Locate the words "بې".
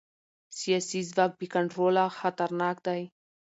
1.39-1.47